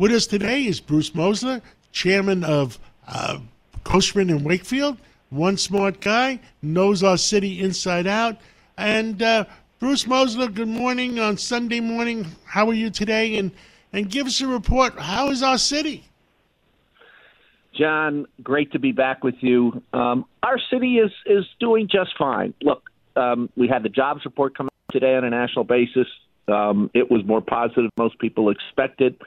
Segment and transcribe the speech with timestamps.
[0.00, 1.60] With us today is Bruce Mosler,
[1.92, 3.38] chairman of uh,
[3.84, 4.96] Cushman and Wakefield.
[5.28, 8.38] One smart guy, knows our city inside out.
[8.78, 9.44] And uh,
[9.78, 12.24] Bruce Mosler, good morning on Sunday morning.
[12.46, 13.36] How are you today?
[13.36, 13.50] And
[13.92, 14.98] and give us a report.
[14.98, 16.08] How is our city?
[17.78, 19.82] John, great to be back with you.
[19.92, 22.54] Um, our city is is doing just fine.
[22.62, 26.06] Look, um, we had the jobs report come out today on a national basis.
[26.48, 29.20] Um, it was more positive than most people expected.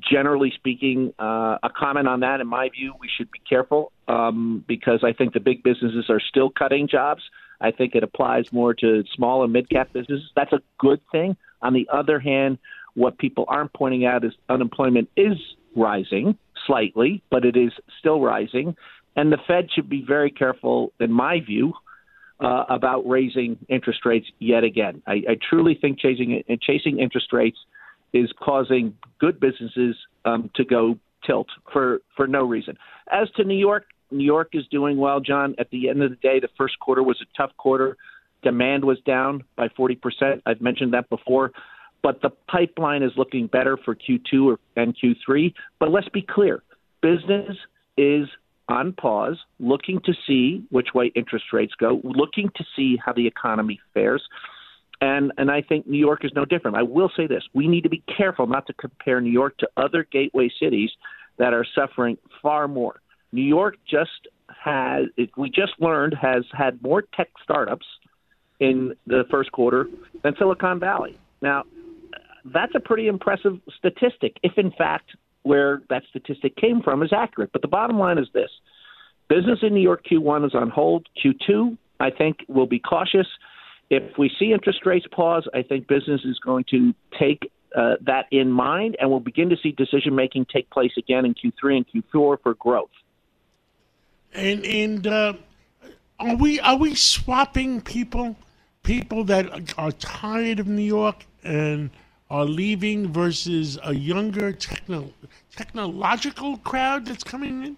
[0.00, 4.62] Generally speaking, uh, a comment on that, in my view, we should be careful um,
[4.68, 7.22] because I think the big businesses are still cutting jobs.
[7.60, 10.30] I think it applies more to small and mid cap businesses.
[10.36, 11.36] That's a good thing.
[11.62, 12.58] On the other hand,
[12.94, 15.36] what people aren't pointing out is unemployment is
[15.74, 18.76] rising slightly, but it is still rising.
[19.16, 21.72] And the Fed should be very careful, in my view,
[22.40, 25.02] uh, about raising interest rates yet again.
[25.06, 27.58] I, I truly think chasing chasing interest rates
[28.12, 32.76] is causing good businesses um, to go tilt for for no reason.
[33.10, 35.54] As to New York, New York is doing well, John.
[35.58, 37.96] At the end of the day, the first quarter was a tough quarter.
[38.42, 40.42] Demand was down by 40%.
[40.46, 41.52] I've mentioned that before
[42.02, 45.52] but the pipeline is looking better for Q2 and Q3.
[45.78, 46.62] But let's be clear
[47.02, 47.56] business
[47.96, 48.28] is
[48.68, 53.26] on pause, looking to see which way interest rates go, looking to see how the
[53.26, 54.22] economy fares.
[55.00, 56.76] And and I think New York is no different.
[56.76, 59.68] I will say this: we need to be careful not to compare New York to
[59.76, 60.90] other gateway cities
[61.38, 63.00] that are suffering far more.
[63.32, 64.28] New York just
[64.64, 67.86] has we just learned has had more tech startups
[68.60, 69.86] in the first quarter
[70.22, 71.16] than Silicon Valley.
[71.40, 71.62] Now,
[72.44, 75.10] that's a pretty impressive statistic, if in fact
[75.42, 77.50] where that statistic came from is accurate.
[77.52, 78.50] But the bottom line is this
[79.28, 81.06] business in New York Q1 is on hold.
[81.24, 83.26] Q2, I think, will be cautious.
[83.90, 88.26] If we see interest rates pause, I think business is going to take uh, that
[88.30, 92.04] in mind, and we'll begin to see decision making take place again in Q3 and
[92.04, 92.90] Q4 for growth.
[94.34, 95.34] And and uh,
[96.18, 98.36] are we are we swapping people,
[98.82, 101.90] people that are tired of New York and
[102.30, 105.12] are leaving versus a younger techno,
[105.56, 107.76] technological crowd that's coming in?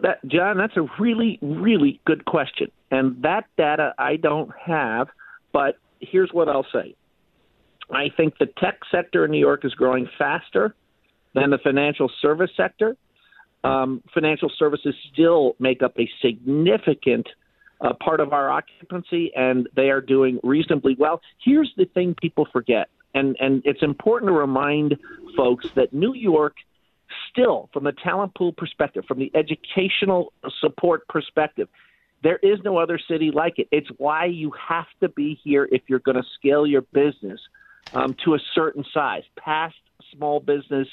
[0.00, 2.70] That, John, that's a really, really good question.
[2.90, 5.08] And that data I don't have,
[5.52, 6.94] but here's what I'll say.
[7.90, 10.74] I think the tech sector in New York is growing faster
[11.34, 12.96] than the financial service sector.
[13.64, 17.28] Um, financial services still make up a significant
[17.80, 21.20] uh, part of our occupancy, and they are doing reasonably well.
[21.44, 24.96] Here's the thing people forget, and, and it's important to remind
[25.36, 26.54] folks that New York
[27.32, 31.68] still, from the talent pool perspective, from the educational support perspective,
[32.22, 33.68] there is no other city like it.
[33.72, 37.40] It's why you have to be here if you're going to scale your business
[37.94, 39.74] um, to a certain size, past
[40.14, 40.86] small business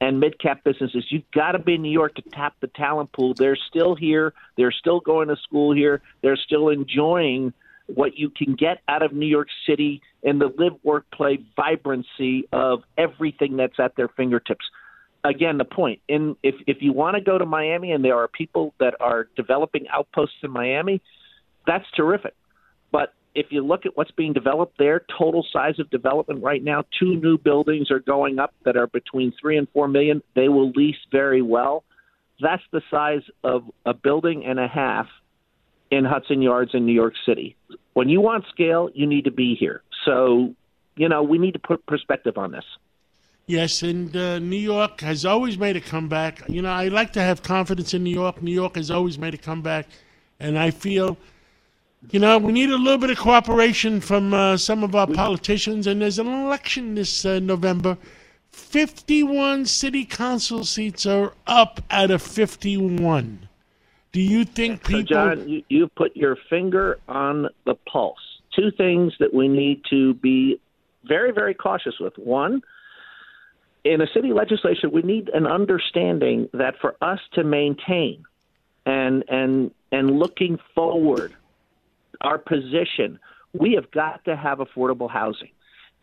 [0.00, 1.04] and mid cap businesses.
[1.10, 3.34] You've got to be in New York to tap the talent pool.
[3.34, 4.32] They're still here.
[4.56, 6.00] They're still going to school here.
[6.22, 7.52] They're still enjoying
[7.86, 12.46] what you can get out of New York City and the live, work, play vibrancy
[12.52, 14.66] of everything that's at their fingertips.
[15.24, 18.28] Again, the point in if if you want to go to Miami and there are
[18.28, 21.02] people that are developing outposts in Miami,
[21.66, 22.34] that's terrific.
[22.92, 26.84] But if you look at what's being developed there, total size of development right now,
[26.98, 30.22] two new buildings are going up that are between three and four million.
[30.34, 31.84] They will lease very well.
[32.40, 35.06] That's the size of a building and a half
[35.90, 37.56] in Hudson Yards in New York City.
[37.94, 39.82] When you want scale, you need to be here.
[40.04, 40.54] So,
[40.96, 42.64] you know, we need to put perspective on this.
[43.48, 46.46] Yes, and uh, New York has always made a comeback.
[46.48, 48.42] You know, I like to have confidence in New York.
[48.42, 49.86] New York has always made a comeback,
[50.38, 51.16] and I feel
[52.10, 55.86] you know, we need a little bit of cooperation from uh, some of our politicians,
[55.86, 57.98] and there's an election this uh, November.
[58.52, 63.48] 51 city council seats are up out of 51.
[64.12, 65.02] Do you think people.
[65.02, 68.18] So, John, you, you put your finger on the pulse.
[68.54, 70.60] Two things that we need to be
[71.04, 72.16] very, very cautious with.
[72.16, 72.62] One,
[73.84, 78.24] in a city legislature, we need an understanding that for us to maintain
[78.84, 81.34] and and and looking forward
[82.20, 83.18] our position.
[83.52, 85.50] We have got to have affordable housing.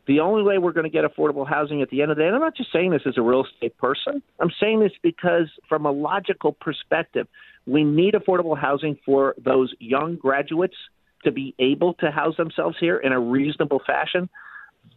[0.07, 2.27] The only way we're going to get affordable housing at the end of the day,
[2.27, 5.49] and I'm not just saying this as a real estate person, I'm saying this because
[5.67, 7.27] from a logical perspective,
[7.65, 10.75] we need affordable housing for those young graduates
[11.23, 14.29] to be able to house themselves here in a reasonable fashion.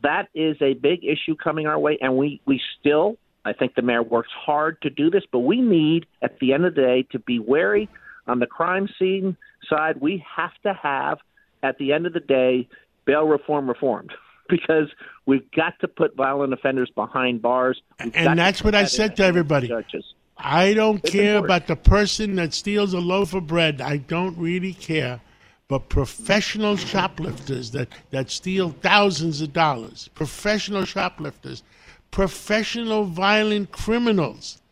[0.03, 3.83] That is a big issue coming our way, and we, we still, I think the
[3.83, 7.07] mayor works hard to do this, but we need, at the end of the day,
[7.13, 7.89] to be wary
[8.27, 9.37] on the crime scene
[9.69, 11.19] side, we have to have,
[11.63, 12.69] at the end of the day,
[13.05, 14.13] bail reform reformed.
[14.49, 14.89] because
[15.27, 17.81] we've got to put violent offenders behind bars.
[18.03, 19.69] We've And that's what I said to everybody.
[19.69, 20.05] Judges.
[20.39, 21.45] I don't It's care important.
[21.45, 23.81] about the person that steals a loaf of bread.
[23.81, 25.21] I don't really care.
[25.69, 31.63] But professional shoplifters that, that steal thousands of dollars, professional shoplifters,
[32.11, 34.63] professional violent criminals,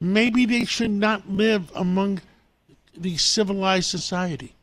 [0.00, 2.22] maybe they should not live among
[2.96, 4.54] the civilized society.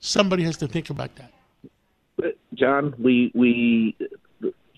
[0.00, 1.32] Somebody has to think about that.
[2.54, 3.94] John, we we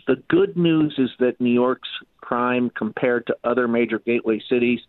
[0.07, 1.89] the good news is that New York's
[2.21, 4.81] crime compared to other major gateway cities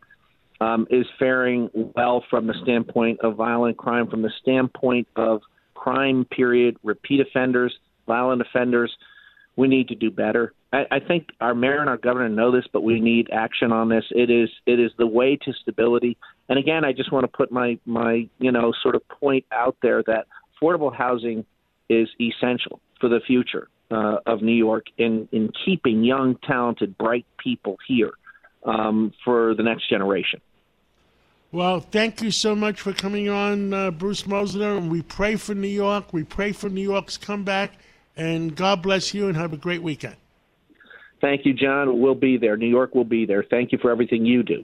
[0.60, 5.42] um, is faring well from the standpoint of violent crime, from the standpoint of
[5.82, 7.74] crime period, repeat offenders,
[8.06, 8.96] violent offenders.
[9.56, 10.54] We need to do better.
[10.72, 13.90] I, I think our mayor and our governor know this, but we need action on
[13.90, 14.06] this.
[14.12, 16.18] It is it is the way to stability.
[16.50, 19.76] And again, I just want to put my my you know sort of point out
[19.82, 21.46] there that affordable housing
[21.90, 27.26] is essential for the future uh, of New York in in keeping young, talented, bright
[27.44, 28.12] people here
[28.66, 30.42] um, for the next generation.
[31.54, 34.78] Well, thank you so much for coming on, uh, Bruce Mosler.
[34.78, 36.14] And we pray for New York.
[36.14, 37.74] We pray for New York's comeback.
[38.16, 40.16] And God bless you and have a great weekend.
[41.20, 42.00] Thank you, John.
[42.00, 42.56] We'll be there.
[42.56, 43.44] New York will be there.
[43.44, 44.64] Thank you for everything you do.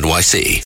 [0.00, 0.60] NYC.